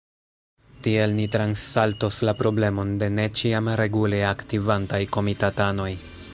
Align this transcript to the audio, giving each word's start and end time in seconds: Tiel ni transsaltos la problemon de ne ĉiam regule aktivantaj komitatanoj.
Tiel 0.85 1.11
ni 1.19 1.25
transsaltos 1.35 2.17
la 2.29 2.35
problemon 2.41 2.95
de 3.03 3.11
ne 3.19 3.27
ĉiam 3.41 3.71
regule 3.83 4.25
aktivantaj 4.33 5.03
komitatanoj. 5.19 5.91